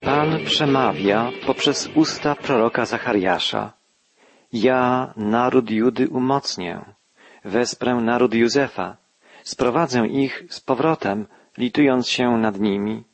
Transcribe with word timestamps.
Pan 0.00 0.44
przemawia 0.44 1.30
poprzez 1.46 1.88
usta 1.94 2.34
proroka 2.34 2.86
Zachariasza. 2.86 3.72
Ja 4.52 5.12
naród 5.16 5.70
Judy 5.70 6.08
umocnię, 6.08 6.80
wesprę 7.44 7.94
naród 7.94 8.34
Józefa, 8.34 8.96
sprowadzę 9.42 10.06
ich 10.06 10.44
z 10.50 10.60
powrotem, 10.60 11.26
litując 11.58 12.08
się 12.08 12.38
nad 12.38 12.60
nimi 12.60 13.04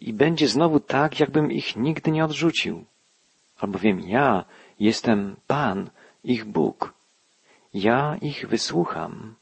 i 0.00 0.12
będzie 0.12 0.48
znowu 0.48 0.80
tak, 0.80 1.20
jakbym 1.20 1.52
ich 1.52 1.76
nigdy 1.76 2.10
nie 2.10 2.24
odrzucił. 2.24 2.84
Albowiem 3.60 4.00
ja 4.00 4.44
jestem 4.80 5.36
Pan, 5.46 5.90
ich 6.24 6.44
Bóg. 6.44 6.92
Ja 7.74 8.16
ich 8.22 8.48
wysłucham. 8.48 9.34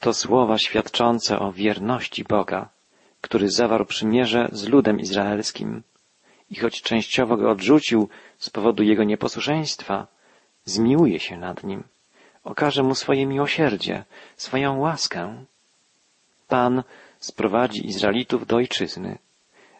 To 0.00 0.14
słowa 0.14 0.58
świadczące 0.58 1.38
o 1.38 1.52
wierności 1.52 2.24
Boga, 2.24 2.68
który 3.20 3.50
zawarł 3.50 3.84
przymierze 3.84 4.48
z 4.52 4.68
ludem 4.68 5.00
izraelskim 5.00 5.82
i 6.50 6.54
choć 6.54 6.82
częściowo 6.82 7.36
go 7.36 7.50
odrzucił 7.50 8.08
z 8.38 8.50
powodu 8.50 8.82
jego 8.82 9.04
nieposłuszeństwa, 9.04 10.06
zmiłuje 10.64 11.20
się 11.20 11.36
nad 11.36 11.64
nim, 11.64 11.84
okaże 12.44 12.82
mu 12.82 12.94
swoje 12.94 13.26
miłosierdzie, 13.26 14.04
swoją 14.36 14.78
łaskę. 14.78 15.44
Pan 16.48 16.82
sprowadzi 17.18 17.86
Izraelitów 17.86 18.46
do 18.46 18.56
ojczyzny, 18.56 19.18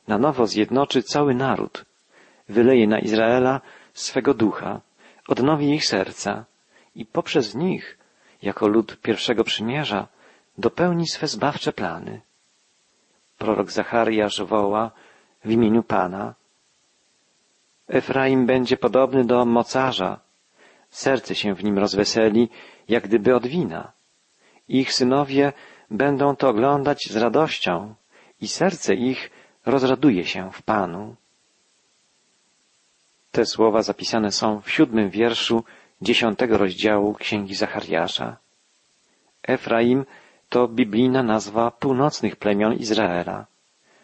na 0.08 0.18
nowo 0.18 0.46
zjednoczy 0.46 1.02
cały 1.02 1.34
naród, 1.34 1.84
wyleje 2.48 2.86
na 2.86 2.98
Izraela 2.98 3.60
swego 3.92 4.34
ducha, 4.34 4.80
odnowi 5.28 5.74
ich 5.74 5.84
serca 5.84 6.44
i 6.94 7.06
poprzez 7.06 7.54
nich, 7.54 7.98
jako 8.42 8.68
lud 8.68 9.00
pierwszego 9.02 9.44
przymierza, 9.44 10.08
dopełni 10.58 11.08
swe 11.08 11.28
zbawcze 11.28 11.72
plany. 11.72 12.20
Prorok 13.40 13.70
Zachariasz 13.70 14.42
woła 14.42 14.90
w 15.44 15.50
imieniu 15.50 15.82
Pana. 15.82 16.34
Efraim 17.88 18.46
będzie 18.46 18.76
podobny 18.76 19.24
do 19.24 19.44
mocarza. 19.44 20.20
Serce 20.90 21.34
się 21.34 21.54
w 21.54 21.64
nim 21.64 21.78
rozweseli, 21.78 22.48
jak 22.88 23.04
gdyby 23.08 23.34
od 23.36 23.46
wina. 23.46 23.92
Ich 24.68 24.92
synowie 24.92 25.52
będą 25.90 26.36
to 26.36 26.48
oglądać 26.48 27.08
z 27.10 27.16
radością 27.16 27.94
i 28.40 28.48
serce 28.48 28.94
ich 28.94 29.30
rozraduje 29.66 30.24
się 30.24 30.50
w 30.52 30.62
Panu. 30.62 31.16
Te 33.32 33.46
słowa 33.46 33.82
zapisane 33.82 34.32
są 34.32 34.60
w 34.60 34.70
siódmym 34.70 35.10
wierszu 35.10 35.64
dziesiątego 36.02 36.58
rozdziału 36.58 37.14
Księgi 37.14 37.54
Zachariasza. 37.54 38.36
Efraim 39.42 40.04
to 40.50 40.68
biblijna 40.68 41.22
nazwa 41.22 41.70
północnych 41.70 42.36
plemion 42.36 42.74
Izraela. 42.74 43.46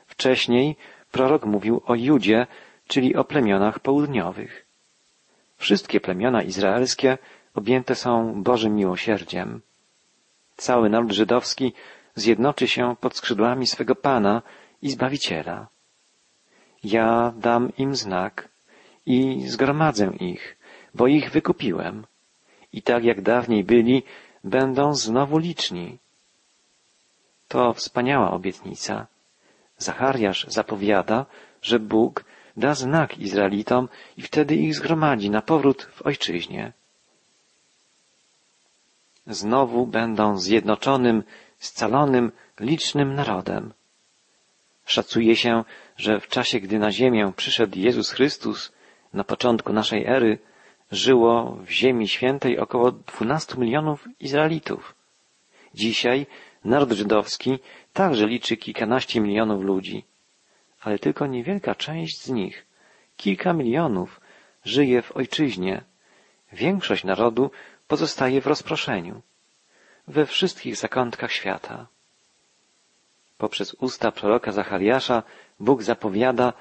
Wcześniej 0.06 0.76
prorok 1.12 1.44
mówił 1.44 1.82
o 1.86 1.94
Judzie, 1.94 2.46
czyli 2.88 3.16
o 3.16 3.24
plemionach 3.24 3.80
południowych. 3.80 4.66
Wszystkie 5.56 6.00
plemiona 6.00 6.42
izraelskie 6.42 7.18
objęte 7.54 7.94
są 7.94 8.42
Bożym 8.42 8.74
miłosierdziem. 8.74 9.60
Cały 10.56 10.90
naród 10.90 11.12
żydowski 11.12 11.72
zjednoczy 12.14 12.68
się 12.68 12.96
pod 13.00 13.16
skrzydłami 13.16 13.66
swego 13.66 13.94
Pana 13.94 14.42
i 14.82 14.90
Zbawiciela. 14.90 15.66
Ja 16.84 17.32
dam 17.36 17.72
im 17.78 17.96
znak 17.96 18.48
i 19.06 19.48
zgromadzę 19.48 20.12
ich, 20.20 20.56
bo 20.94 21.06
ich 21.06 21.30
wykupiłem. 21.30 22.06
I 22.72 22.82
tak 22.82 23.04
jak 23.04 23.20
dawniej 23.20 23.64
byli, 23.64 24.02
będą 24.44 24.94
znowu 24.94 25.38
liczni. 25.38 25.98
To 27.48 27.72
wspaniała 27.72 28.30
obietnica. 28.30 29.06
Zachariasz 29.78 30.46
zapowiada, 30.48 31.26
że 31.62 31.78
Bóg 31.78 32.24
da 32.56 32.74
znak 32.74 33.18
Izraelitom 33.18 33.88
i 34.16 34.22
wtedy 34.22 34.56
ich 34.56 34.74
zgromadzi 34.74 35.30
na 35.30 35.42
powrót 35.42 35.82
w 35.82 36.02
ojczyźnie. 36.02 36.72
Znowu 39.26 39.86
będą 39.86 40.38
zjednoczonym, 40.38 41.22
scalonym, 41.58 42.32
licznym 42.60 43.14
narodem. 43.14 43.72
Szacuje 44.86 45.36
się, 45.36 45.64
że 45.96 46.20
w 46.20 46.28
czasie, 46.28 46.60
gdy 46.60 46.78
na 46.78 46.92
ziemię 46.92 47.32
przyszedł 47.36 47.78
Jezus 47.78 48.10
Chrystus, 48.10 48.72
na 49.12 49.24
początku 49.24 49.72
naszej 49.72 50.06
ery, 50.06 50.38
żyło 50.92 51.58
w 51.60 51.70
Ziemi 51.70 52.08
Świętej 52.08 52.58
około 52.58 52.92
12 52.92 53.58
milionów 53.58 54.08
Izraelitów. 54.20 54.94
Dzisiaj 55.74 56.26
naród 56.66 56.92
żydowski 56.92 57.58
także 57.92 58.26
liczy 58.26 58.56
kilkanaście 58.56 59.20
milionów 59.20 59.62
ludzi, 59.62 60.04
ale 60.80 60.98
tylko 60.98 61.26
niewielka 61.26 61.74
część 61.74 62.22
z 62.22 62.28
nich, 62.30 62.66
kilka 63.16 63.52
milionów, 63.52 64.20
żyje 64.64 65.02
w 65.02 65.16
ojczyźnie. 65.16 65.82
Większość 66.52 67.04
narodu 67.04 67.50
pozostaje 67.88 68.40
w 68.40 68.46
rozproszeniu 68.46 69.22
we 70.08 70.26
wszystkich 70.26 70.76
zakątkach 70.76 71.32
świata. 71.32 71.86
Poprzez 73.38 73.74
usta 73.74 74.12
proroka 74.12 74.52
Zachariasza 74.52 75.22
Bóg 75.60 75.82
zapowiada, 75.82 76.52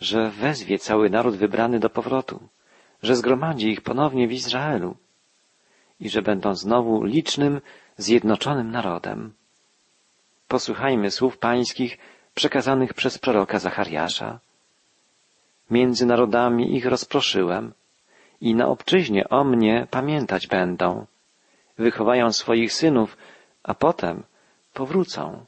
że 0.00 0.30
wezwie 0.30 0.78
cały 0.78 1.10
naród 1.10 1.36
wybrany 1.36 1.78
do 1.80 1.90
powrotu, 1.90 2.48
że 3.02 3.16
zgromadzi 3.16 3.68
ich 3.68 3.80
ponownie 3.80 4.28
w 4.28 4.32
Izraelu 4.32 4.96
i 6.00 6.08
że 6.08 6.22
będą 6.22 6.54
znowu 6.54 7.04
licznym, 7.04 7.60
zjednoczonym 7.96 8.70
narodem. 8.70 9.32
Posłuchajmy 10.48 11.10
słów 11.10 11.38
pańskich 11.38 11.98
przekazanych 12.34 12.94
przez 12.94 13.18
proroka 13.18 13.58
Zachariasza. 13.58 14.40
Między 15.70 16.06
narodami 16.06 16.76
ich 16.76 16.86
rozproszyłem 16.86 17.72
i 18.40 18.54
na 18.54 18.68
obczyźnie 18.68 19.28
o 19.28 19.44
mnie 19.44 19.86
pamiętać 19.90 20.46
będą. 20.46 21.06
Wychowają 21.78 22.32
swoich 22.32 22.72
synów, 22.72 23.16
a 23.62 23.74
potem 23.74 24.22
powrócą. 24.74 25.44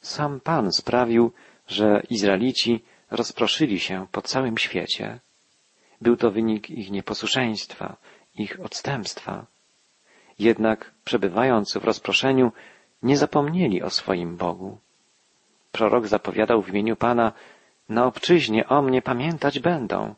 Sam 0.00 0.40
Pan 0.40 0.72
sprawił, 0.72 1.32
że 1.68 2.02
Izraelici 2.10 2.84
rozproszyli 3.10 3.80
się 3.80 4.06
po 4.12 4.22
całym 4.22 4.58
świecie. 4.58 5.18
Był 6.00 6.16
to 6.16 6.30
wynik 6.30 6.70
ich 6.70 6.90
nieposłuszeństwa, 6.90 7.96
ich 8.34 8.60
odstępstwa. 8.60 9.46
Jednak 10.40 10.90
przebywając 11.04 11.76
w 11.76 11.84
rozproszeniu, 11.84 12.52
nie 13.02 13.16
zapomnieli 13.16 13.82
o 13.82 13.90
swoim 13.90 14.36
Bogu. 14.36 14.78
Prorok 15.72 16.06
zapowiadał 16.06 16.62
w 16.62 16.68
imieniu 16.68 16.96
Pana, 16.96 17.32
na 17.88 18.06
obczyźnie 18.06 18.68
o 18.68 18.82
mnie 18.82 19.02
pamiętać 19.02 19.58
będą, 19.58 20.14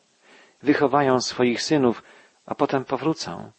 wychowają 0.61 1.21
swoich 1.21 1.61
synów, 1.61 2.03
a 2.45 2.55
potem 2.55 2.85
powrócą. 2.85 3.51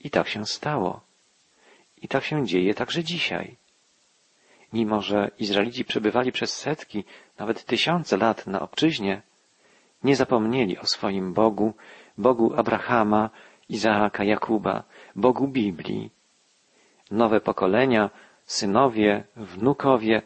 I 0.00 0.10
tak 0.10 0.28
się 0.28 0.46
stało. 0.46 1.00
I 2.02 2.08
tak 2.08 2.24
się 2.24 2.46
dzieje 2.46 2.74
także 2.74 3.04
dzisiaj. 3.04 3.56
Mimo, 4.72 5.00
że 5.00 5.30
Izraelici 5.38 5.84
przebywali 5.84 6.32
przez 6.32 6.56
setki, 6.56 7.04
nawet 7.38 7.64
tysiące 7.64 8.16
lat 8.16 8.46
na 8.46 8.60
obczyźnie, 8.60 9.22
nie 10.04 10.16
zapomnieli 10.16 10.78
o 10.78 10.86
swoim 10.86 11.32
Bogu, 11.32 11.74
Bogu 12.18 12.54
Abrahama, 12.56 13.30
Izaaka, 13.68 14.24
Jakuba, 14.24 14.84
Bogu 15.16 15.48
Biblii. 15.48 16.10
Nowe 17.10 17.40
pokolenia, 17.40 18.10
synowie, 18.46 19.24
wnukowie, 19.36 20.22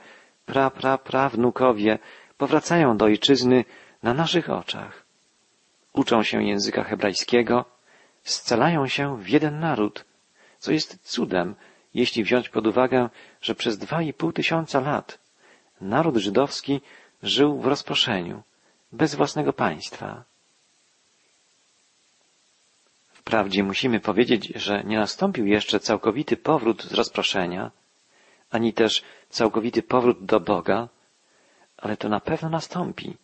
pra, 0.47 0.71
pra, 0.71 0.99
pra 0.99 1.29
wnukowie 1.29 1.99
powracają 2.39 2.97
do 2.97 3.05
ojczyzny 3.05 3.65
na 4.03 4.15
naszych 4.15 4.51
oczach. 4.51 5.05
Uczą 5.93 6.23
się 6.23 6.45
języka 6.45 6.85
hebrajskiego, 6.85 7.65
scalają 8.23 8.87
się 8.87 9.19
w 9.19 9.29
jeden 9.29 9.61
naród, 9.61 10.05
co 10.59 10.73
jest 10.73 10.99
cudem, 11.03 11.55
jeśli 11.95 12.25
wziąć 12.25 12.49
pod 12.49 12.67
uwagę, 12.67 13.09
że 13.41 13.55
przez 13.55 13.79
dwa 13.79 14.03
i 14.03 14.13
pół 14.13 14.33
tysiąca 14.33 14.81
lat 14.81 15.19
naród 15.81 16.17
żydowski 16.17 16.81
żył 17.23 17.61
w 17.61 17.67
rozproszeniu, 17.67 18.43
bez 18.93 19.15
własnego 19.15 19.53
państwa. 19.53 20.25
Wprawdzie 23.21 23.63
musimy 23.63 24.01
powiedzieć, 24.01 24.53
że 24.55 24.85
nie 24.85 24.99
nastąpił 24.99 25.47
jeszcze 25.47 25.81
całkowity 25.81 26.37
powrót 26.37 26.83
z 26.83 26.93
rozproszenia, 26.93 27.71
ani 28.51 28.73
też 28.73 29.03
całkowity 29.29 29.83
powrót 29.83 30.25
do 30.25 30.41
Boga, 30.41 30.89
ale 31.77 31.97
to 31.97 32.09
na 32.09 32.21
pewno 32.21 32.49
nastąpi 32.49 33.17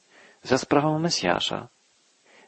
za 0.43 0.59
sprawą 0.59 0.99
Mesjasza. 0.99 1.69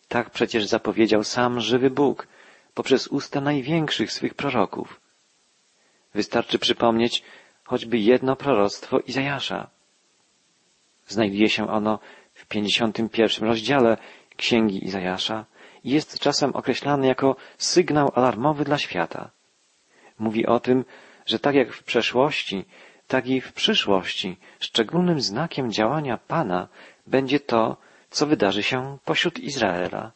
Tak 0.09 0.31
przecież 0.31 0.67
zapowiedział 0.67 1.25
sam 1.25 1.61
żywy 1.61 1.91
Bóg 1.91 2.29
poprzez 2.75 3.06
usta 3.09 3.41
największych 3.41 4.12
swych 4.12 4.35
proroków. 4.35 5.01
Wystarczy 6.15 6.59
przypomnieć 6.59 7.23
choćby 7.65 7.99
jedno 7.99 8.37
proroctwo 8.37 8.99
Izajasza. 9.01 9.71
Znajduje 11.06 11.49
się 11.49 11.71
ono 11.71 11.99
w 12.35 12.47
51 12.47 13.49
rozdziale 13.49 13.97
Księgi 14.37 14.85
Izajasza 14.85 15.44
jest 15.85 16.19
czasem 16.19 16.51
określany 16.53 17.07
jako 17.07 17.37
sygnał 17.59 18.13
alarmowy 18.15 18.65
dla 18.65 18.79
świata. 18.79 19.31
Mówi 20.19 20.47
o 20.47 20.61
tym, 20.61 20.85
że 21.27 21.39
tak 21.39 21.55
jak 21.55 21.73
w 21.73 21.83
przeszłości 21.85 22.65
tak 23.07 23.27
i 23.27 23.41
w 23.41 23.53
przyszłości 23.53 24.37
szczególnym 24.61 25.21
znakiem 25.21 25.73
działania 25.73 26.19
Pana 26.19 26.69
będzie 27.07 27.41
to, 27.41 27.77
co 28.11 28.27
wydarzy 28.27 28.63
się 28.63 28.99
pośród 29.05 29.39
Izraela. 29.39 30.13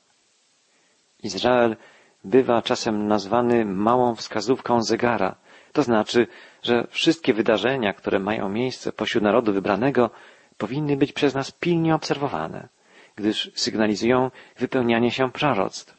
Izrael 1.22 1.76
bywa 2.24 2.62
czasem 2.62 3.08
nazwany 3.08 3.64
małą 3.64 4.14
wskazówką 4.14 4.82
zegara, 4.82 5.34
to 5.72 5.82
znaczy, 5.82 6.26
że 6.62 6.86
wszystkie 6.90 7.34
wydarzenia, 7.34 7.92
które 7.92 8.18
mają 8.18 8.48
miejsce 8.48 8.92
pośród 8.92 9.24
narodu 9.24 9.52
wybranego, 9.52 10.10
powinny 10.58 10.96
być 10.96 11.12
przez 11.12 11.34
nas 11.34 11.50
pilnie 11.50 11.94
obserwowane, 11.94 12.68
gdyż 13.16 13.50
sygnalizują 13.54 14.30
wypełnianie 14.58 15.10
się 15.10 15.32
proroctw, 15.32 15.96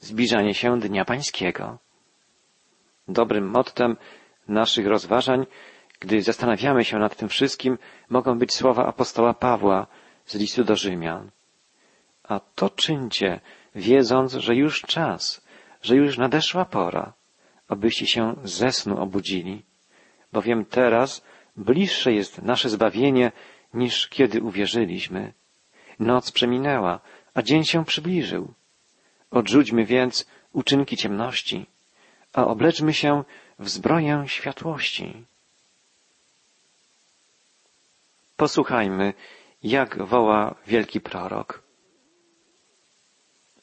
zbliżanie 0.00 0.54
się 0.54 0.80
Dnia 0.80 1.04
Pańskiego. 1.04 1.78
Dobrym 3.08 3.46
mottem 3.50 3.96
naszych 4.48 4.86
rozważań, 4.86 5.46
gdy 6.00 6.22
zastanawiamy 6.22 6.84
się 6.84 6.98
nad 6.98 7.16
tym 7.16 7.28
wszystkim, 7.28 7.78
mogą 8.10 8.38
być 8.38 8.54
słowa 8.54 8.86
apostoła 8.86 9.34
Pawła 9.34 9.86
z 10.26 10.34
listu 10.34 10.64
do 10.64 10.76
Rzymian. 10.76 11.30
A 12.24 12.40
to 12.40 12.70
czyńcie, 12.70 13.40
wiedząc, 13.74 14.32
że 14.32 14.54
już 14.54 14.82
czas, 14.82 15.44
że 15.82 15.96
już 15.96 16.18
nadeszła 16.18 16.64
pora, 16.64 17.12
abyście 17.68 18.06
się 18.06 18.34
ze 18.44 18.72
snu 18.72 19.02
obudzili, 19.02 19.62
bowiem 20.32 20.64
teraz 20.64 21.24
bliższe 21.56 22.12
jest 22.12 22.42
nasze 22.42 22.68
zbawienie 22.68 23.32
niż 23.74 24.08
kiedy 24.08 24.42
uwierzyliśmy. 24.42 25.32
Noc 25.98 26.32
przeminęła, 26.32 27.00
a 27.34 27.42
dzień 27.42 27.64
się 27.64 27.84
przybliżył. 27.84 28.54
Odrzućmy 29.30 29.84
więc 29.84 30.26
uczynki 30.52 30.96
ciemności, 30.96 31.66
a 32.32 32.46
obleczmy 32.46 32.94
się 32.94 33.24
w 33.58 33.68
zbroję 33.68 34.24
światłości. 34.26 35.24
Posłuchajmy, 38.36 39.14
jak 39.62 40.02
woła 40.06 40.54
wielki 40.66 41.00
prorok. 41.00 41.62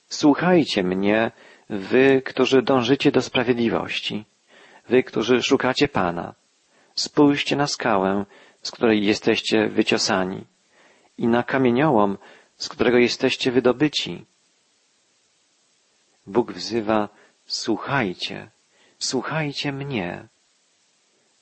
Słuchajcie 0.07 0.83
mnie, 0.83 1.31
wy, 1.69 2.21
którzy 2.25 2.61
dążycie 2.61 3.11
do 3.11 3.21
sprawiedliwości, 3.21 4.25
wy, 4.89 5.03
którzy 5.03 5.43
szukacie 5.43 5.87
Pana. 5.87 6.35
Spójrzcie 6.95 7.55
na 7.55 7.67
skałę, 7.67 8.25
z 8.61 8.71
której 8.71 9.05
jesteście 9.05 9.67
wyciosani 9.67 10.45
i 11.19 11.27
na 11.27 11.43
kamieniołom, 11.43 12.17
z 12.57 12.69
którego 12.69 12.97
jesteście 12.97 13.51
wydobyci. 13.51 14.25
Bóg 16.27 16.51
wzywa, 16.51 17.09
słuchajcie, 17.45 18.49
słuchajcie 18.99 19.71
mnie. 19.71 20.27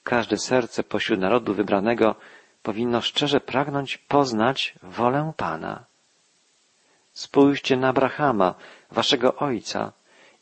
Każde 0.04 0.38
serce 0.38 0.84
pośród 0.84 1.20
narodu 1.20 1.54
wybranego 1.54 2.16
powinno 2.64 3.02
szczerze 3.02 3.40
pragnąć 3.40 3.98
poznać 3.98 4.76
wolę 4.84 5.34
Pana. 5.38 5.86
Spójrzcie 7.14 7.78
na 7.78 7.88
Abrahama, 7.90 8.56
waszego 8.92 9.36
ojca, 9.36 9.92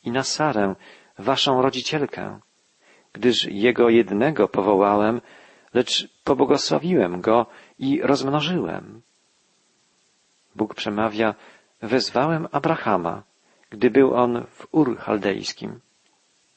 i 0.04 0.10
na 0.10 0.22
Sarę, 0.22 0.74
waszą 1.18 1.62
rodzicielkę, 1.62 2.40
gdyż 3.12 3.44
jego 3.44 3.88
jednego 3.88 4.48
powołałem, 4.48 5.20
lecz 5.74 6.08
pobłogosławiłem 6.24 7.20
go 7.20 7.46
i 7.78 8.00
rozmnożyłem. 8.02 9.02
Bóg 10.56 10.74
przemawia, 10.74 11.34
wezwałem 11.82 12.48
Abrahama, 12.52 13.22
gdy 13.70 13.90
był 13.90 14.14
on 14.14 14.46
w 14.50 14.66
Ur 14.72 14.98
Chaldejskim. 14.98 15.80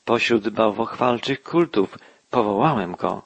Pośród 0.05 0.49
bałwochwalczych 0.49 1.43
kultów 1.43 1.97
powołałem 2.29 2.95
go, 2.95 3.21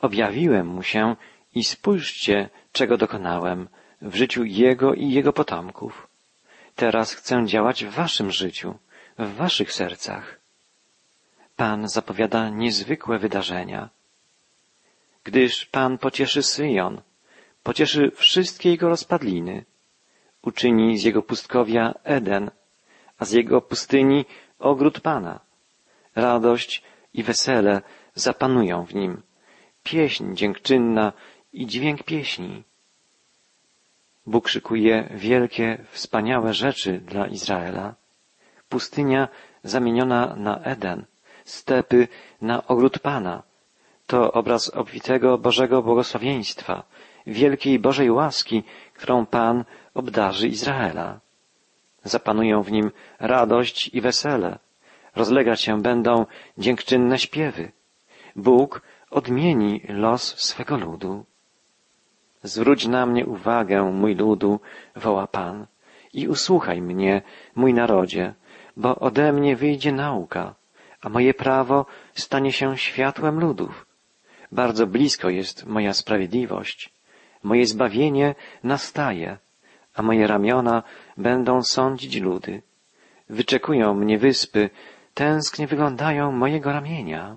objawiłem 0.00 0.66
mu 0.66 0.82
się 0.82 1.16
i 1.54 1.64
spójrzcie, 1.64 2.48
czego 2.72 2.96
dokonałem 2.96 3.68
w 4.02 4.14
życiu 4.14 4.44
jego 4.44 4.94
i 4.94 5.10
jego 5.10 5.32
potomków. 5.32 6.08
Teraz 6.76 7.14
chcę 7.14 7.46
działać 7.46 7.84
w 7.84 7.90
waszym 7.90 8.30
życiu, 8.30 8.74
w 9.18 9.34
waszych 9.34 9.72
sercach. 9.72 10.40
Pan 11.56 11.88
zapowiada 11.88 12.48
niezwykłe 12.48 13.18
wydarzenia. 13.18 13.88
Gdyż 15.24 15.66
Pan 15.66 15.98
pocieszy 15.98 16.42
Syjon, 16.42 17.00
pocieszy 17.62 18.10
wszystkie 18.10 18.70
jego 18.70 18.88
rozpadliny, 18.88 19.64
uczyni 20.42 20.98
z 20.98 21.02
jego 21.04 21.22
pustkowia 21.22 21.94
Eden, 22.04 22.50
a 23.18 23.24
z 23.24 23.30
jego 23.32 23.60
pustyni 23.60 24.24
ogród 24.58 25.00
Pana. 25.00 25.40
Radość 26.16 26.82
i 27.14 27.22
wesele 27.22 27.82
zapanują 28.14 28.86
w 28.86 28.94
nim, 28.94 29.22
pieśń 29.82 30.34
dziękczynna 30.34 31.12
i 31.52 31.66
dźwięk 31.66 32.02
pieśni. 32.02 32.62
Bóg 34.26 34.48
szykuje 34.48 35.08
wielkie, 35.14 35.84
wspaniałe 35.90 36.54
rzeczy 36.54 36.98
dla 36.98 37.26
Izraela. 37.26 37.94
Pustynia 38.68 39.28
zamieniona 39.64 40.36
na 40.36 40.58
Eden, 40.62 41.04
stepy 41.44 42.08
na 42.40 42.66
ogród 42.66 42.98
Pana. 42.98 43.42
To 44.06 44.32
obraz 44.32 44.70
obfitego 44.70 45.38
Bożego 45.38 45.82
błogosławieństwa, 45.82 46.82
wielkiej 47.26 47.78
Bożej 47.78 48.10
łaski, 48.10 48.62
którą 48.94 49.26
Pan 49.26 49.64
obdarzy 49.94 50.48
Izraela. 50.48 51.20
Zapanują 52.04 52.62
w 52.62 52.72
nim 52.72 52.90
radość 53.18 53.90
i 53.94 54.00
wesele. 54.00 54.58
Rozlegać 55.16 55.60
się 55.60 55.82
będą 55.82 56.26
dziękczynne 56.58 57.18
śpiewy. 57.18 57.72
Bóg 58.36 58.82
odmieni 59.10 59.80
los 59.88 60.38
swego 60.38 60.76
ludu. 60.76 61.24
Zwróć 62.42 62.86
na 62.86 63.06
mnie 63.06 63.26
uwagę, 63.26 63.92
mój 63.92 64.14
ludu, 64.14 64.60
woła 64.96 65.26
Pan, 65.26 65.66
i 66.12 66.28
usłuchaj 66.28 66.82
mnie, 66.82 67.22
mój 67.54 67.74
narodzie, 67.74 68.34
bo 68.76 68.96
ode 68.96 69.32
mnie 69.32 69.56
wyjdzie 69.56 69.92
nauka, 69.92 70.54
a 71.00 71.08
moje 71.08 71.34
prawo 71.34 71.86
stanie 72.14 72.52
się 72.52 72.78
światłem 72.78 73.40
ludów. 73.40 73.86
Bardzo 74.52 74.86
blisko 74.86 75.30
jest 75.30 75.66
moja 75.66 75.92
sprawiedliwość. 75.92 76.92
Moje 77.42 77.66
zbawienie 77.66 78.34
nastaje, 78.64 79.38
a 79.94 80.02
moje 80.02 80.26
ramiona 80.26 80.82
będą 81.16 81.62
sądzić 81.62 82.16
ludy. 82.16 82.62
Wyczekują 83.28 83.94
mnie 83.94 84.18
wyspy, 84.18 84.70
tęsknie 85.14 85.66
wyglądają 85.66 86.32
mojego 86.32 86.72
ramienia. 86.72 87.36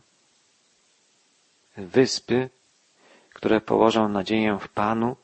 Wyspy, 1.77 2.49
które 3.33 3.61
położą 3.61 4.09
nadzieję 4.09 4.57
w 4.61 4.69
Panu, 4.69 5.15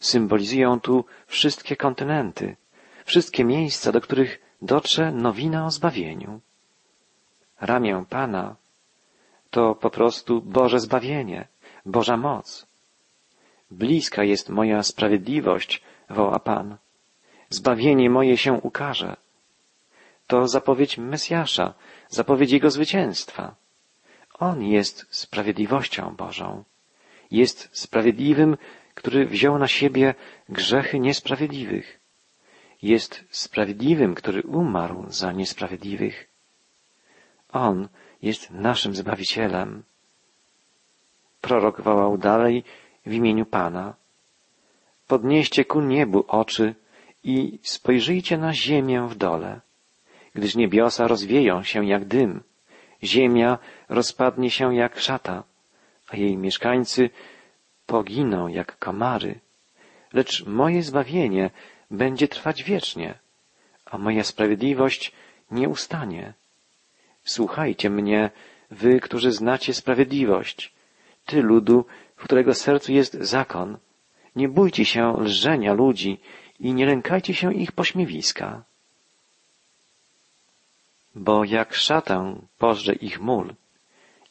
symbolizują 0.00 0.80
tu 0.80 1.04
wszystkie 1.26 1.76
kontynenty, 1.76 2.56
wszystkie 3.04 3.44
miejsca, 3.44 3.92
do 3.92 4.00
których 4.00 4.40
dotrze 4.62 5.12
nowina 5.12 5.66
o 5.66 5.70
zbawieniu. 5.70 6.40
Ramię 7.60 8.04
Pana 8.08 8.56
to 9.50 9.74
po 9.74 9.90
prostu 9.90 10.42
Boże 10.42 10.80
zbawienie, 10.80 11.48
Boża 11.86 12.16
moc. 12.16 12.66
Bliska 13.70 14.24
jest 14.24 14.48
moja 14.48 14.82
sprawiedliwość, 14.82 15.82
woła 16.10 16.38
Pan. 16.38 16.76
Zbawienie 17.50 18.10
moje 18.10 18.36
się 18.36 18.52
ukaże. 18.52 19.16
To 20.26 20.48
zapowiedź 20.48 20.98
Mesjasza, 20.98 21.74
zapowiedź 22.08 22.52
Jego 22.52 22.70
zwycięstwa. 22.70 23.54
On 24.38 24.62
jest 24.62 25.06
sprawiedliwością 25.10 26.16
Bożą. 26.16 26.64
Jest 27.30 27.68
sprawiedliwym, 27.72 28.56
który 28.94 29.26
wziął 29.26 29.58
na 29.58 29.68
siebie 29.68 30.14
grzechy 30.48 30.98
niesprawiedliwych. 31.00 32.00
Jest 32.82 33.24
sprawiedliwym, 33.30 34.14
który 34.14 34.42
umarł 34.42 35.04
za 35.08 35.32
niesprawiedliwych. 35.32 36.28
On 37.52 37.88
jest 38.22 38.50
naszym 38.50 38.94
Zbawicielem. 38.94 39.82
Prorok 41.40 41.80
wołał 41.80 42.18
dalej 42.18 42.64
w 43.06 43.12
imieniu 43.12 43.46
Pana. 43.46 43.94
Podnieście 45.08 45.64
ku 45.64 45.80
niebu 45.80 46.24
oczy 46.28 46.74
i 47.24 47.58
spojrzyjcie 47.62 48.38
na 48.38 48.54
ziemię 48.54 49.08
w 49.10 49.14
dole, 49.14 49.60
gdyż 50.34 50.54
niebiosa 50.54 51.08
rozwieją 51.08 51.62
się 51.62 51.86
jak 51.86 52.04
dym, 52.04 52.42
ziemia 53.02 53.58
rozpadnie 53.88 54.50
się 54.50 54.74
jak 54.74 54.98
szata, 54.98 55.42
a 56.08 56.16
jej 56.16 56.36
mieszkańcy 56.36 57.10
poginą 57.86 58.48
jak 58.48 58.78
komary. 58.78 59.40
Lecz 60.12 60.46
moje 60.46 60.82
zbawienie 60.82 61.50
będzie 61.90 62.28
trwać 62.28 62.62
wiecznie, 62.62 63.18
a 63.84 63.98
moja 63.98 64.24
sprawiedliwość 64.24 65.12
nie 65.50 65.68
ustanie. 65.68 66.32
Słuchajcie 67.24 67.90
mnie, 67.90 68.30
wy, 68.70 69.00
którzy 69.00 69.32
znacie 69.32 69.74
sprawiedliwość, 69.74 70.72
ty 71.26 71.42
ludu, 71.42 71.84
w 72.16 72.24
którego 72.24 72.54
sercu 72.54 72.92
jest 72.92 73.14
zakon. 73.14 73.78
Nie 74.38 74.48
bójcie 74.48 74.84
się 74.84 75.04
lżenia 75.26 75.72
ludzi 75.72 76.12
i 76.60 76.74
nie 76.74 76.86
lękajcie 76.86 77.34
się 77.34 77.54
ich 77.54 77.72
pośmiewiska. 77.72 78.62
Bo 81.14 81.44
jak 81.44 81.74
szatę 81.74 82.16
pożre 82.58 82.94
ich 83.08 83.20
mól, 83.20 83.54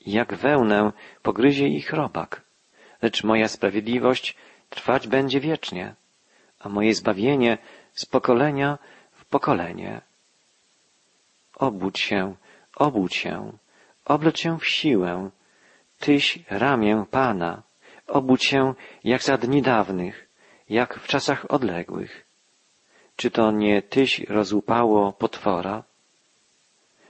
jak 0.06 0.30
wełnę 0.34 0.92
pogryzie 1.24 1.68
ich 1.68 1.94
robak, 1.94 2.42
lecz 3.02 3.24
moja 3.24 3.48
sprawiedliwość 3.48 4.36
trwać 4.70 5.08
będzie 5.08 5.40
wiecznie, 5.40 5.96
a 6.60 6.70
moje 6.70 6.94
zbawienie 6.96 7.58
z 7.94 8.06
pokolenia 8.06 8.78
w 9.12 9.26
pokolenie. 9.26 10.02
Obudź 11.56 12.00
się, 12.00 12.36
obudź 12.76 13.16
się, 13.16 13.52
oblecz 14.06 14.40
się 14.40 14.60
w 14.60 14.68
siłę, 14.68 15.30
tyś 16.00 16.40
ramię 16.50 17.06
Pana, 17.12 17.67
obudź 18.08 18.44
się 18.46 18.74
jak 19.04 19.24
za 19.24 19.38
dni 19.38 19.62
dawnych, 19.62 20.28
jak 20.70 21.00
w 21.00 21.08
czasach 21.08 21.52
odległych. 21.52 22.26
Czy 23.16 23.32
to 23.32 23.52
nie 23.52 23.82
tyś 23.82 24.20
rozłupało 24.20 25.14
potwora? 25.14 25.84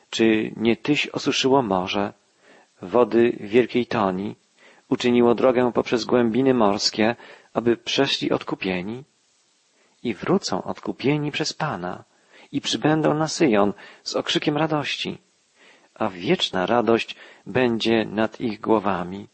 Czy 0.10 0.52
nie 0.56 0.76
tyś 0.76 1.08
osuszyło 1.08 1.62
morze, 1.62 2.14
wody 2.82 3.38
wielkiej 3.40 3.86
toni, 3.86 4.36
uczyniło 4.90 5.36
drogę 5.36 5.72
poprzez 5.72 6.06
głębiny 6.06 6.54
morskie, 6.54 7.16
aby 7.54 7.78
przeszli 7.78 8.32
odkupieni? 8.32 9.04
I 10.04 10.14
wrócą 10.14 10.64
odkupieni 10.64 11.32
przez 11.32 11.54
Pana 11.54 12.04
i 12.52 12.62
przybędą 12.62 13.14
na 13.14 13.28
Syjon 13.28 13.74
z 14.04 14.16
okrzykiem 14.16 14.58
radości, 14.58 15.18
a 15.96 16.10
wieczna 16.10 16.66
radość 16.66 17.16
będzie 17.46 18.06
nad 18.06 18.42
ich 18.42 18.60
głowami. 18.60 19.28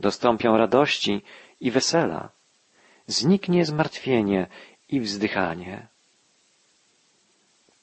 Dostąpią 0.00 0.56
radości 0.56 1.22
i 1.60 1.70
wesela. 1.70 2.28
Zniknie 3.06 3.64
zmartwienie 3.64 4.46
i 4.88 5.00
wzdychanie. 5.00 5.86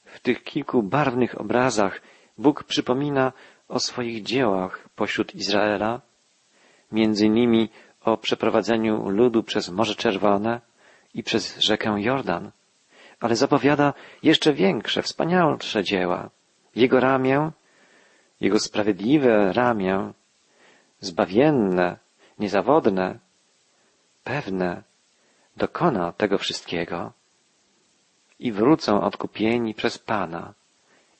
W 0.05 0.19
tych 0.19 0.43
kilku 0.43 0.83
barwnych 0.83 1.41
obrazach 1.41 2.01
Bóg 2.37 2.63
przypomina 2.63 3.33
o 3.67 3.79
swoich 3.79 4.23
dziełach 4.23 4.89
pośród 4.95 5.35
Izraela, 5.35 6.01
między 6.91 7.25
innymi 7.25 7.69
o 8.01 8.17
przeprowadzeniu 8.17 9.09
ludu 9.09 9.43
przez 9.43 9.69
Morze 9.69 9.95
Czerwone 9.95 10.61
i 11.13 11.23
przez 11.23 11.59
rzekę 11.59 12.01
Jordan, 12.01 12.51
ale 13.19 13.35
zapowiada 13.35 13.93
jeszcze 14.23 14.53
większe, 14.53 15.01
wspanialsze 15.01 15.83
dzieła. 15.83 16.29
Jego 16.75 16.99
ramię, 16.99 17.51
Jego 18.41 18.59
sprawiedliwe 18.59 19.53
ramię, 19.53 20.13
zbawienne, 20.99 21.97
niezawodne, 22.39 23.19
pewne, 24.23 24.83
dokona 25.57 26.11
tego 26.11 26.37
wszystkiego 26.37 27.13
i 28.39 28.51
wrócą 28.51 29.01
odkupieni 29.01 29.73
przez 29.73 29.97
Pana 29.97 30.53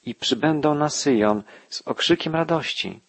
i 0.06 0.16
przybędą 0.16 0.76
na 0.76 0.90
Syjon 0.90 1.44
z 1.70 1.82
okrzykiem 1.82 2.36
radości 2.36 3.00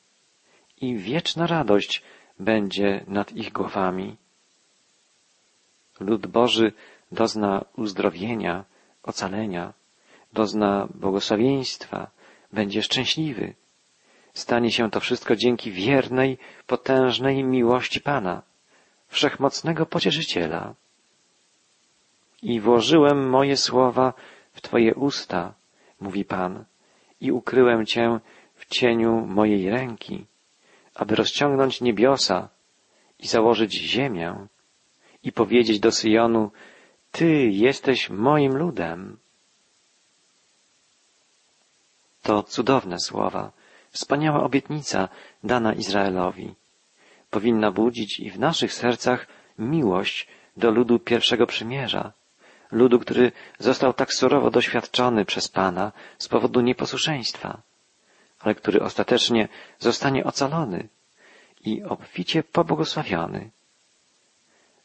i 0.81 0.97
wieczna 0.97 1.47
radość 1.47 2.03
będzie 2.39 3.05
nad 3.09 3.33
ich 3.33 3.53
głowami. 3.53 4.17
Lud 6.01 6.27
Boży 6.27 6.73
dozna 7.13 7.65
uzdrowienia, 7.77 8.65
ocalenia, 9.03 9.73
dozna 10.33 10.89
błogosławieństwa, 10.95 12.11
będzie 12.53 12.83
szczęśliwy. 12.83 13.55
Stanie 14.37 14.71
się 14.73 14.91
to 14.91 15.01
wszystko 15.01 15.37
dzięki 15.37 15.73
wiernej, 15.73 16.39
potężnej 16.67 17.45
miłości 17.45 18.01
Pana, 18.01 18.43
wszechmocnego 19.09 19.87
pocieszyciela. 19.87 20.75
I 22.43 22.61
włożyłem 22.61 23.29
moje 23.29 23.57
słowa 23.57 24.13
w 24.53 24.61
Twoje 24.61 24.95
usta, 24.95 25.55
mówi 26.01 26.25
Pan, 26.25 26.65
i 27.21 27.33
ukryłem 27.33 27.87
Cię 27.87 28.21
w 28.55 28.67
cieniu 28.67 29.27
mojej 29.27 29.71
ręki, 29.71 30.27
aby 30.95 31.15
rozciągnąć 31.15 31.81
niebiosa 31.81 32.49
i 33.19 33.27
założyć 33.27 33.73
ziemię 33.73 34.47
i 35.23 35.33
powiedzieć 35.33 35.81
do 35.81 35.93
Syjonu, 35.93 36.51
Ty 37.11 37.49
jesteś 37.51 38.11
moim 38.11 38.57
ludem. 38.57 39.17
To 42.23 42.43
cudowne 42.43 43.01
słowa, 43.01 43.56
wspaniała 43.97 44.43
obietnica 44.45 45.09
dana 45.45 45.73
Izraelowi. 45.73 46.55
Powinna 47.31 47.71
budzić 47.71 48.21
i 48.21 48.31
w 48.31 48.39
naszych 48.39 48.73
sercach 48.73 49.27
miłość 49.59 50.29
do 50.57 50.71
ludu 50.71 50.99
pierwszego 50.99 51.47
przymierza, 51.47 52.13
ludu, 52.73 52.99
który 52.99 53.33
został 53.59 53.93
tak 53.93 54.13
surowo 54.13 54.51
doświadczony 54.51 55.25
przez 55.25 55.49
Pana 55.49 55.93
z 56.19 56.29
powodu 56.29 56.61
nieposłuszeństwa, 56.61 57.63
ale 58.41 58.55
który 58.55 58.83
ostatecznie 58.83 59.49
zostanie 59.79 60.25
ocalony 60.25 60.89
i 61.65 61.83
obficie 61.83 62.43
pobłogosławiony. 62.43 63.51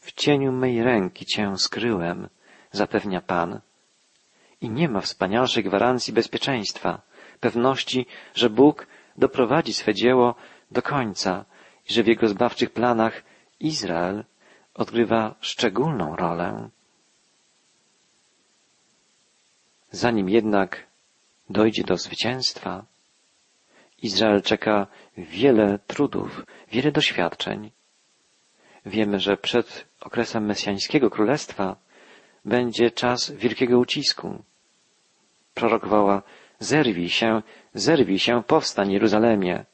W 0.00 0.12
cieniu 0.12 0.52
mej 0.52 0.82
ręki 0.82 1.26
Cię 1.26 1.52
skryłem, 1.56 2.28
zapewnia 2.70 3.20
Pan. 3.20 3.60
I 4.60 4.70
nie 4.70 4.88
ma 4.88 5.00
wspanialszej 5.00 5.64
gwarancji 5.64 6.12
bezpieczeństwa, 6.12 7.00
pewności, 7.40 8.06
że 8.34 8.50
Bóg 8.50 8.86
doprowadzi 9.16 9.74
swe 9.74 9.94
dzieło 9.94 10.34
do 10.70 10.82
końca 10.82 11.44
i 11.88 11.92
że 11.92 12.02
w 12.02 12.06
Jego 12.06 12.28
zbawczych 12.28 12.70
planach 12.70 13.22
Izrael 13.60 14.24
odgrywa 14.74 15.34
szczególną 15.40 16.16
rolę. 16.16 16.68
Zanim 19.90 20.28
jednak 20.28 20.86
dojdzie 21.50 21.84
do 21.84 21.96
zwycięstwa, 21.96 22.84
Izrael 24.02 24.42
czeka 24.42 24.86
wiele 25.16 25.78
trudów, 25.86 26.46
wiele 26.70 26.92
doświadczeń. 26.92 27.70
Wiemy, 28.86 29.20
że 29.20 29.36
przed 29.36 29.86
okresem 30.00 30.46
mesjańskiego 30.46 31.10
królestwa 31.10 31.76
będzie 32.44 32.90
czas 32.90 33.30
wielkiego 33.30 33.78
ucisku. 33.78 34.42
Prorok 35.54 35.86
woła, 35.86 36.22
zerwij 36.62 37.08
się, 37.08 37.42
zerwij 37.74 38.18
się, 38.18 38.42
powstań 38.42 38.92
Jeruzalemie, 38.92 39.64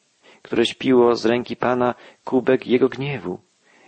które 0.43 0.67
śpiło 0.67 1.17
z 1.17 1.27
ręki 1.27 1.57
Pana 1.57 1.95
kubek 2.25 2.67
Jego 2.67 2.89
gniewu, 2.89 3.41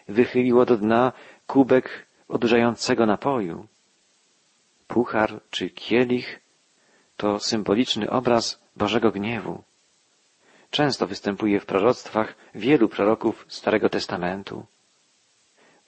wychyliło 0.09 0.66
do 0.66 0.76
dna 0.76 1.12
kubek 1.47 2.07
odurzającego 2.28 3.07
napoju. 3.07 3.66
Puchar 4.88 5.40
czy 5.50 5.71
kielich 5.71 6.40
to 7.16 7.38
symboliczny 7.38 8.11
obraz 8.11 8.61
Bożego 8.76 9.11
gniewu. 9.11 9.62
Często 10.71 11.07
występuje 11.07 11.61
w 11.61 11.66
proroctwach 11.66 12.35
wielu 12.54 12.88
proroków 12.88 13.45
Starego 13.49 13.88
Testamentu. 13.88 14.66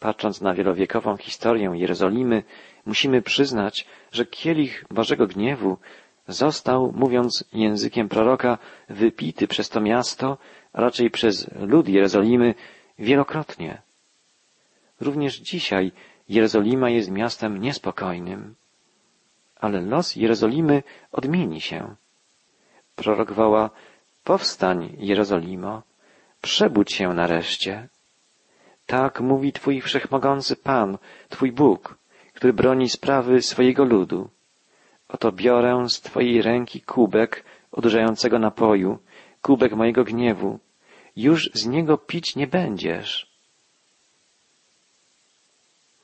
Patrząc 0.00 0.40
na 0.40 0.54
wielowiekową 0.54 1.16
historię 1.16 1.72
Jerozolimy, 1.74 2.42
musimy 2.86 3.22
przyznać, 3.22 3.86
że 4.12 4.26
kielich 4.26 4.84
Bożego 4.90 5.26
gniewu 5.26 5.78
został, 6.28 6.92
mówiąc 6.96 7.44
językiem 7.52 8.08
proroka, 8.08 8.58
wypity 8.88 9.48
przez 9.48 9.68
to 9.68 9.80
miasto, 9.80 10.38
a 10.72 10.80
raczej 10.80 11.10
przez 11.10 11.50
lud 11.54 11.88
Jerozolimy, 11.88 12.54
wielokrotnie. 12.98 13.82
Również 15.00 15.38
dzisiaj 15.38 15.92
Jerozolima 16.28 16.90
jest 16.90 17.10
miastem 17.10 17.60
niespokojnym. 17.60 18.54
Ale 19.56 19.80
los 19.80 20.16
Jerozolimy 20.16 20.82
odmieni 21.12 21.60
się. 21.60 21.94
Prorok 22.96 23.32
woła, 23.32 23.70
powstań, 24.24 24.96
Jerozolimo, 24.98 25.82
przebudź 26.42 26.92
się 26.92 27.08
nareszcie. 27.08 27.88
Tak 28.86 29.20
mówi 29.20 29.52
Twój 29.52 29.80
wszechmogący 29.80 30.56
Pan, 30.56 30.98
Twój 31.28 31.52
Bóg, 31.52 31.98
który 32.34 32.52
broni 32.52 32.88
sprawy 32.88 33.42
swojego 33.42 33.84
ludu. 33.84 34.28
Oto 35.12 35.32
biorę 35.32 35.88
z 35.88 36.00
Twojej 36.00 36.42
ręki 36.42 36.80
kubek 36.80 37.44
odurzającego 37.72 38.38
napoju, 38.38 38.98
kubek 39.42 39.72
mojego 39.72 40.04
gniewu. 40.04 40.58
Już 41.16 41.50
z 41.54 41.66
niego 41.66 41.98
pić 41.98 42.36
nie 42.36 42.46
będziesz. 42.46 43.26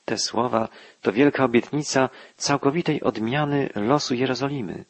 Te 0.05 0.19
słowa 0.19 0.69
to 1.03 1.13
wielka 1.13 1.45
obietnica 1.45 2.09
całkowitej 2.37 3.03
odmiany 3.03 3.69
losu 3.75 4.15
Jerozolimy. 4.15 4.85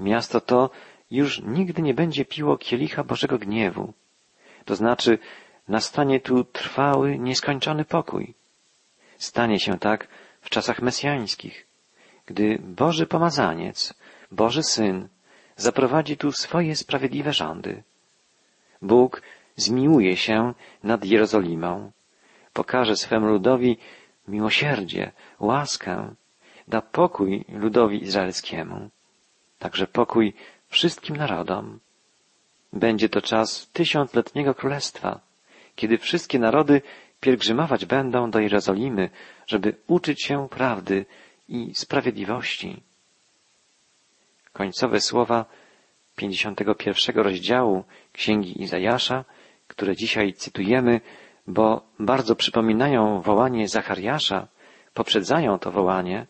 Miasto 0.00 0.40
to 0.40 0.70
już 1.10 1.42
nigdy 1.42 1.82
nie 1.82 1.94
będzie 1.94 2.24
piło 2.24 2.58
kielicha 2.58 3.04
Bożego 3.04 3.38
gniewu. 3.38 3.92
To 4.64 4.76
znaczy, 4.76 5.18
nastanie 5.68 6.20
tu 6.20 6.44
trwały, 6.44 7.18
nieskończony 7.18 7.84
pokój. 7.84 8.34
Stanie 9.18 9.60
się 9.60 9.78
tak 9.78 10.08
w 10.40 10.50
czasach 10.50 10.82
mesjańskich, 10.82 11.65
gdy 12.26 12.58
Boży 12.58 13.06
pomazaniec, 13.06 13.94
Boży 14.32 14.62
Syn 14.62 15.08
zaprowadzi 15.56 16.16
tu 16.16 16.32
swoje 16.32 16.76
sprawiedliwe 16.76 17.32
rządy. 17.32 17.82
Bóg 18.82 19.22
zmiłuje 19.56 20.16
się 20.16 20.54
nad 20.82 21.04
Jerozolimą, 21.04 21.92
pokaże 22.52 22.96
swemu 22.96 23.26
ludowi 23.26 23.78
miłosierdzie, 24.28 25.12
łaskę, 25.40 26.14
da 26.68 26.80
pokój 26.82 27.44
ludowi 27.48 28.02
izraelskiemu, 28.02 28.90
także 29.58 29.86
pokój 29.86 30.34
wszystkim 30.68 31.16
narodom. 31.16 31.78
Będzie 32.72 33.08
to 33.08 33.22
czas 33.22 33.70
tysiącletniego 33.72 34.54
królestwa, 34.54 35.20
kiedy 35.76 35.98
wszystkie 35.98 36.38
narody 36.38 36.82
pielgrzymować 37.20 37.86
będą 37.86 38.30
do 38.30 38.38
Jerozolimy, 38.40 39.10
żeby 39.46 39.76
uczyć 39.86 40.24
się 40.24 40.48
prawdy 40.48 41.06
i 41.48 41.74
sprawiedliwości. 41.74 42.82
Końcowe 44.52 45.00
słowa 45.00 45.44
51 46.16 47.16
rozdziału 47.16 47.84
Księgi 48.12 48.62
Izajasza, 48.62 49.24
które 49.68 49.96
dzisiaj 49.96 50.32
cytujemy, 50.32 51.00
bo 51.46 51.82
bardzo 51.98 52.36
przypominają 52.36 53.20
wołanie 53.20 53.68
Zachariasza, 53.68 54.46
poprzedzają 54.94 55.58
to 55.58 55.70
wołanie, 55.70 56.26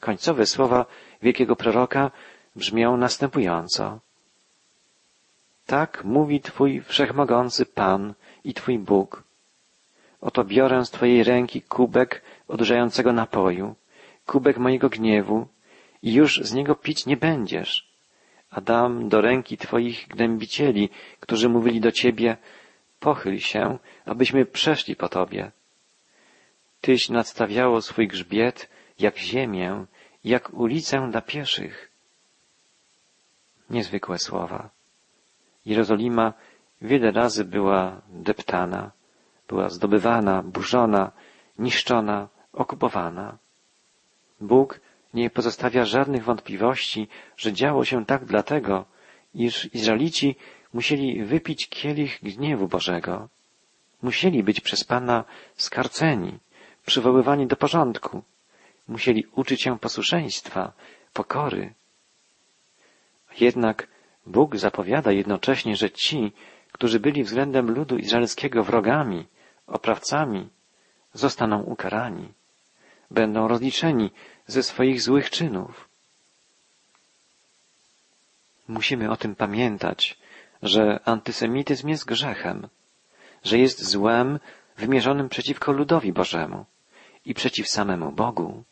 końcowe 0.00 0.46
słowa 0.46 0.86
wielkiego 1.22 1.56
proroka 1.56 2.10
brzmią 2.56 2.96
następująco. 2.96 3.98
Tak 5.66 6.04
mówi 6.04 6.40
Twój 6.40 6.80
wszechmogący 6.80 7.66
Pan 7.66 8.14
i 8.44 8.54
Twój 8.54 8.78
Bóg. 8.78 9.22
Oto 10.20 10.44
biorę 10.44 10.84
z 10.84 10.90
Twojej 10.90 11.24
ręki 11.24 11.62
kubek 11.62 12.22
odurzającego 12.48 13.12
napoju, 13.12 13.74
kubek 14.28 14.58
mojego 14.58 14.88
gniewu 14.88 15.48
i 16.02 16.12
już 16.14 16.40
z 16.42 16.52
niego 16.52 16.74
pić 16.74 17.06
nie 17.06 17.16
będziesz, 17.16 17.72
a 18.50 18.60
dam 18.60 19.08
do 19.08 19.20
ręki 19.20 19.56
Twoich 19.56 20.08
gnębicieli, 20.08 20.88
którzy 21.20 21.48
mówili 21.48 21.80
do 21.80 21.92
Ciebie, 21.92 22.36
pochyl 23.00 23.38
się, 23.38 23.78
abyśmy 24.04 24.46
przeszli 24.46 24.96
po 24.96 25.08
Tobie. 25.08 25.50
Tyś 26.80 27.08
nadstawiało 27.08 27.82
swój 27.82 28.08
grzbiet 28.08 28.68
jak 28.98 29.18
ziemię, 29.18 29.84
jak 30.24 30.54
ulicę 30.54 31.08
dla 31.10 31.20
pieszych. 31.20 31.90
Niezwykłe 33.70 34.18
słowa. 34.18 34.70
Jerozolima 35.66 36.32
wiele 36.82 37.10
razy 37.10 37.44
była 37.44 38.00
deptana, 38.08 38.90
była 39.48 39.68
zdobywana, 39.68 40.42
burzona, 40.42 41.12
niszczona, 41.58 42.28
okupowana. 42.52 43.38
Bóg 44.40 44.80
nie 45.14 45.30
pozostawia 45.30 45.84
żadnych 45.84 46.24
wątpliwości, 46.24 47.08
że 47.36 47.52
działo 47.52 47.84
się 47.84 48.06
tak 48.06 48.24
dlatego, 48.24 48.84
iż 49.34 49.74
Izraelici 49.74 50.36
musieli 50.72 51.24
wypić 51.24 51.68
kielich 51.68 52.18
gniewu 52.22 52.68
Bożego. 52.68 53.28
Musieli 54.02 54.42
być 54.42 54.60
przez 54.60 54.84
Pana 54.84 55.24
skarceni, 55.56 56.38
przywoływani 56.86 57.46
do 57.46 57.56
porządku. 57.56 58.22
Musieli 58.88 59.26
uczyć 59.34 59.62
się 59.62 59.78
posłuszeństwa, 59.78 60.72
pokory. 61.12 61.74
Jednak 63.40 63.88
Bóg 64.26 64.56
zapowiada 64.56 65.12
jednocześnie, 65.12 65.76
że 65.76 65.90
ci, 65.90 66.32
którzy 66.72 67.00
byli 67.00 67.24
względem 67.24 67.70
ludu 67.70 67.96
izraelskiego 67.96 68.64
wrogami, 68.64 69.26
oprawcami, 69.66 70.48
zostaną 71.12 71.62
ukarani, 71.62 72.32
będą 73.10 73.48
rozliczeni 73.48 74.10
ze 74.46 74.62
swoich 74.62 75.02
złych 75.02 75.30
czynów. 75.30 75.88
Musimy 78.68 79.10
o 79.10 79.16
tym 79.16 79.34
pamiętać, 79.34 80.18
że 80.62 81.00
antysemityzm 81.04 81.88
jest 81.88 82.04
grzechem, 82.04 82.68
że 83.44 83.58
jest 83.58 83.84
złem 83.84 84.38
wymierzonym 84.76 85.28
przeciwko 85.28 85.72
ludowi 85.72 86.12
Bożemu 86.12 86.64
i 87.24 87.34
przeciw 87.34 87.68
samemu 87.68 88.12
Bogu. 88.12 88.64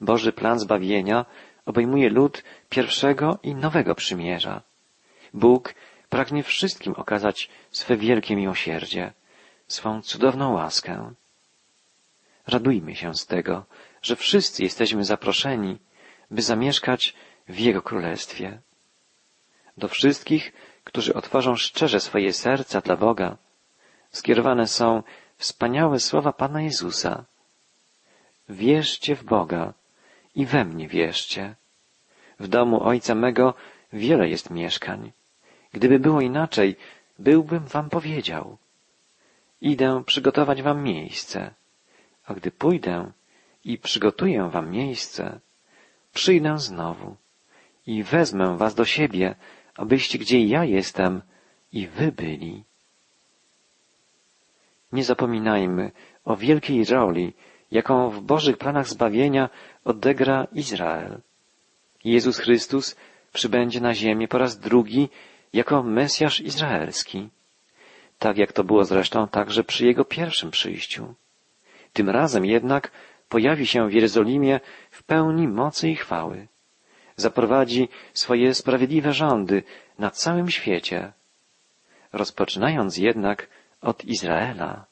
Boży 0.00 0.32
plan 0.32 0.58
zbawienia 0.58 1.26
obejmuje 1.66 2.08
lud 2.10 2.44
pierwszego 2.68 3.38
i 3.42 3.54
nowego 3.54 3.94
przymierza. 3.94 4.62
Bóg 5.34 5.74
pragnie 6.08 6.42
wszystkim 6.42 6.92
okazać 6.94 7.50
swe 7.70 7.96
wielkie 7.96 8.36
miłosierdzie, 8.36 9.12
swą 9.68 10.02
cudowną 10.02 10.52
łaskę. 10.52 11.14
Radujmy 12.50 12.96
się 12.96 13.14
z 13.14 13.26
tego, 13.26 13.64
że 14.02 14.16
wszyscy 14.16 14.62
jesteśmy 14.62 15.04
zaproszeni, 15.04 15.78
by 16.30 16.42
zamieszkać 16.42 17.14
w 17.48 17.58
Jego 17.58 17.82
Królestwie. 17.82 18.60
Do 19.76 19.88
wszystkich, 19.88 20.52
którzy 20.84 21.14
otworzą 21.14 21.56
szczerze 21.56 22.00
swoje 22.00 22.32
serca 22.32 22.80
dla 22.80 22.96
Boga, 22.96 23.36
skierowane 24.10 24.66
są 24.66 25.02
wspaniałe 25.36 26.00
słowa 26.00 26.32
Pana 26.32 26.62
Jezusa. 26.62 27.24
Wierzcie 28.48 29.16
w 29.16 29.24
Boga 29.24 29.72
i 30.34 30.46
we 30.46 30.64
mnie 30.64 30.88
wierzcie. 30.88 31.54
W 32.40 32.48
domu 32.48 32.82
Ojca 32.82 33.14
mego 33.14 33.54
wiele 33.92 34.28
jest 34.28 34.50
mieszkań. 34.50 35.12
Gdyby 35.72 35.98
było 35.98 36.20
inaczej, 36.20 36.76
byłbym 37.18 37.64
wam 37.66 37.90
powiedział. 37.90 38.56
Idę 39.60 40.02
przygotować 40.06 40.62
wam 40.62 40.82
miejsce, 40.82 41.54
a 42.30 42.34
gdy 42.34 42.50
pójdę 42.50 43.10
i 43.64 43.78
przygotuję 43.78 44.48
wam 44.52 44.70
miejsce, 44.70 45.40
przyjdę 46.14 46.58
znowu 46.58 47.16
i 47.86 48.02
wezmę 48.02 48.56
was 48.56 48.74
do 48.74 48.84
siebie, 48.84 49.34
abyście 49.74 50.18
gdzie 50.18 50.44
ja 50.44 50.64
jestem 50.64 51.22
i 51.72 51.86
wy 51.86 52.12
byli. 52.12 52.64
Nie 54.92 55.04
zapominajmy 55.04 55.90
o 56.24 56.36
wielkiej 56.36 56.84
roli, 56.84 57.32
jaką 57.70 58.10
w 58.10 58.20
Bożych 58.20 58.58
planach 58.58 58.88
zbawienia 58.88 59.48
odegra 59.84 60.46
Izrael. 60.52 61.20
Jezus 62.04 62.38
Chrystus 62.38 62.96
przybędzie 63.32 63.80
na 63.80 63.94
ziemię 63.94 64.28
po 64.28 64.38
raz 64.38 64.58
drugi 64.58 65.08
jako 65.52 65.82
Mesjasz 65.82 66.40
Izraelski, 66.40 67.28
tak 68.18 68.38
jak 68.38 68.52
to 68.52 68.64
było 68.64 68.84
zresztą 68.84 69.28
także 69.28 69.64
przy 69.64 69.86
Jego 69.86 70.04
pierwszym 70.04 70.50
przyjściu. 70.50 71.14
Tym 71.92 72.10
razem 72.10 72.44
jednak 72.44 72.90
pojawi 73.28 73.66
się 73.66 73.88
w 73.88 73.92
Jerozolimie 73.92 74.60
w 74.90 75.02
pełni 75.02 75.48
mocy 75.48 75.88
i 75.88 75.96
chwały. 75.96 76.48
Zaprowadzi 77.16 77.88
swoje 78.14 78.54
sprawiedliwe 78.54 79.12
rządy 79.12 79.62
na 79.98 80.10
całym 80.10 80.50
świecie, 80.50 81.12
rozpoczynając 82.12 82.96
jednak 82.96 83.48
od 83.80 84.04
Izraela. 84.04 84.84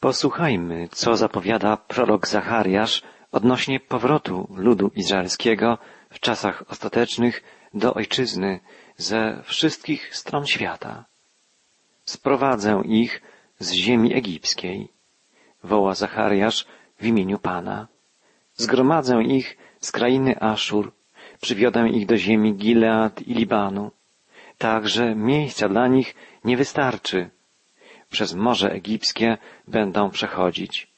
Posłuchajmy, 0.00 0.88
co 0.92 1.16
zapowiada 1.16 1.76
prorok 1.76 2.28
Zachariasz 2.28 3.02
odnośnie 3.32 3.80
powrotu 3.80 4.48
ludu 4.56 4.90
izraelskiego 4.94 5.78
w 6.10 6.20
czasach 6.20 6.64
ostatecznych 6.68 7.42
do 7.74 7.94
ojczyzny 7.94 8.60
ze 8.96 9.42
wszystkich 9.44 10.16
stron 10.16 10.46
świata. 10.46 11.04
Sprowadzę 12.04 12.82
ich 12.84 13.22
z 13.58 13.72
ziemi 13.72 14.14
egipskiej, 14.14 14.88
woła 15.64 15.94
Zachariasz 15.94 16.66
w 17.00 17.06
imieniu 17.06 17.38
Pana. 17.38 17.88
Zgromadzę 18.54 19.22
ich 19.22 19.56
z 19.80 19.92
krainy 19.92 20.40
Aszur, 20.40 20.92
przywiodę 21.40 21.88
ich 21.88 22.06
do 22.06 22.16
ziemi 22.16 22.54
Gilead 22.54 23.22
i 23.22 23.34
Libanu. 23.34 23.90
Tak, 24.58 24.88
że 24.88 25.14
miejsca 25.14 25.68
dla 25.68 25.88
nich 25.88 26.14
nie 26.44 26.56
wystarczy. 26.56 27.30
Przez 28.10 28.34
Morze 28.34 28.72
Egipskie 28.72 29.38
będą 29.68 30.10
przechodzić. 30.10 30.92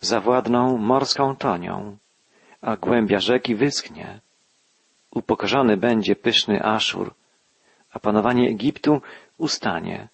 Zawładną 0.00 0.78
morską 0.78 1.36
tonią, 1.36 1.96
a 2.60 2.76
głębia 2.76 3.20
rzeki 3.20 3.54
wyschnie. 3.54 4.20
Upokorzony 5.10 5.76
będzie 5.76 6.16
pyszny 6.16 6.62
Aszur, 6.62 7.14
a 7.92 7.98
panowanie 7.98 8.48
Egiptu 8.48 9.02
ustanie. 9.38 10.08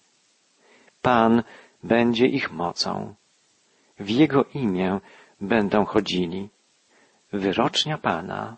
Pan 1.01 1.43
będzie 1.83 2.25
ich 2.25 2.51
mocą. 2.51 3.15
W 3.99 4.09
Jego 4.09 4.45
imię 4.53 4.99
będą 5.41 5.85
chodzili. 5.85 6.49
Wyrocznia 7.33 7.97
Pana. 7.97 8.57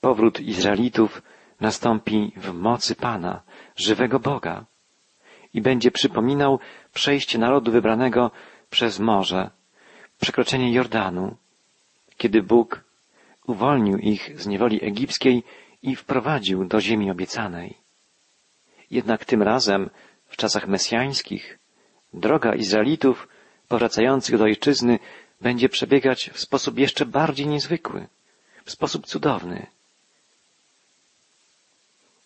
Powrót 0.00 0.40
Izraelitów 0.40 1.22
nastąpi 1.60 2.32
w 2.36 2.52
mocy 2.52 2.94
Pana, 2.94 3.42
żywego 3.76 4.20
Boga 4.20 4.64
i 5.54 5.62
będzie 5.62 5.90
przypominał 5.90 6.58
przejście 6.94 7.38
narodu 7.38 7.72
wybranego 7.72 8.30
przez 8.70 8.98
morze, 8.98 9.50
przekroczenie 10.20 10.72
Jordanu, 10.72 11.36
kiedy 12.16 12.42
Bóg 12.42 12.84
uwolnił 13.46 13.98
ich 13.98 14.40
z 14.40 14.46
niewoli 14.46 14.84
egipskiej 14.84 15.42
i 15.82 15.96
wprowadził 15.96 16.64
do 16.64 16.80
ziemi 16.80 17.10
obiecanej. 17.10 17.74
Jednak 18.90 19.24
tym 19.24 19.42
razem, 19.42 19.90
w 20.26 20.36
czasach 20.36 20.68
mesjańskich, 20.68 21.57
droga 22.14 22.54
Izraelitów 22.54 23.28
powracających 23.68 24.38
do 24.38 24.44
ojczyzny 24.44 24.98
będzie 25.40 25.68
przebiegać 25.68 26.30
w 26.30 26.40
sposób 26.40 26.78
jeszcze 26.78 27.06
bardziej 27.06 27.46
niezwykły, 27.46 28.06
w 28.64 28.70
sposób 28.70 29.06
cudowny. 29.06 29.66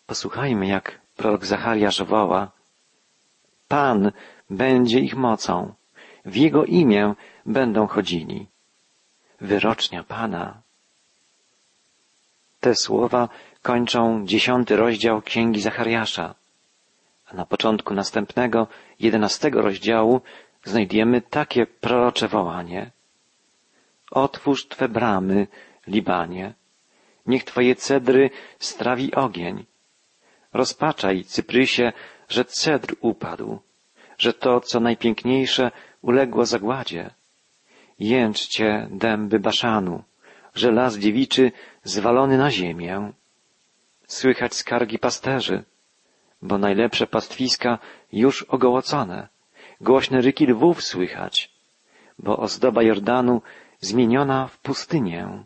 Posłuchajmy, 0.06 0.66
jak 0.66 1.00
prorok 1.16 1.46
Zachariasz 1.46 2.02
woła, 2.02 2.50
Pan 3.68 4.12
będzie 4.50 5.00
ich 5.00 5.16
mocą, 5.16 5.74
w 6.24 6.36
Jego 6.36 6.64
imię 6.64 7.14
będą 7.46 7.86
chodzili. 7.86 8.46
Wyrocznia 9.40 10.02
Pana. 10.02 10.62
Te 12.60 12.74
słowa 12.74 13.28
kończą 13.62 14.26
dziesiąty 14.26 14.76
rozdział 14.76 15.22
Księgi 15.22 15.60
Zachariasza, 15.60 16.34
Na 17.32 17.46
początku 17.46 17.94
następnego, 17.94 18.66
jedenastego 19.00 19.62
rozdziału 19.62 20.20
znajdziemy 20.64 21.20
takie 21.20 21.66
prorocze 21.66 22.28
wołanie. 22.28 22.90
Otwórz 24.10 24.68
Twe 24.68 24.88
bramy, 24.88 25.46
Libanie. 25.86 26.54
Niech 27.26 27.44
Twoje 27.44 27.76
cedry 27.76 28.30
strawi 28.58 29.14
ogień. 29.14 29.64
Rozpaczaj, 30.52 31.24
Cyprysie, 31.24 31.92
że 32.28 32.44
cedr 32.44 32.96
upadł, 33.00 33.58
że 34.18 34.32
to, 34.32 34.60
co 34.60 34.80
najpiękniejsze, 34.80 35.70
uległo 36.02 36.46
zagładzie. 36.46 37.10
Jęczcie, 37.98 38.88
dęby 38.90 39.38
Baszanu, 39.40 40.02
że 40.54 40.70
las 40.72 40.98
dziewiczy 40.98 41.52
zwalony 41.84 42.38
na 42.38 42.50
ziemię. 42.50 43.12
Słychać 44.06 44.54
skargi 44.54 44.98
pasterzy, 44.98 45.64
bo 46.42 46.58
najlepsze 46.58 47.06
pastwiska 47.06 47.78
już 48.12 48.42
ogołocone, 48.42 49.28
głośne 49.80 50.20
ryki 50.20 50.46
lwów 50.46 50.84
słychać, 50.84 51.50
bo 52.18 52.38
ozdoba 52.38 52.82
Jordanu 52.82 53.42
zmieniona 53.80 54.46
w 54.48 54.58
pustynię. 54.58 55.44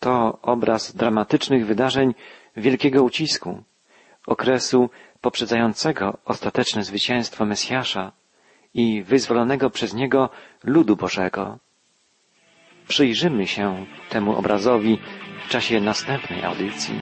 To 0.00 0.38
obraz 0.42 0.96
dramatycznych 0.96 1.66
wydarzeń 1.66 2.14
wielkiego 2.56 3.02
ucisku, 3.02 3.62
okresu 4.26 4.90
poprzedzającego 5.20 6.18
ostateczne 6.24 6.84
zwycięstwo 6.84 7.46
Mesjasza 7.46 8.12
i 8.74 9.02
wyzwolonego 9.02 9.70
przez 9.70 9.94
niego 9.94 10.30
ludu 10.64 10.96
Bożego. 10.96 11.58
Przyjrzymy 12.88 13.46
się 13.46 13.86
temu 14.08 14.36
obrazowi 14.36 14.98
w 15.46 15.48
czasie 15.48 15.80
następnej 15.80 16.44
audycji. 16.44 16.94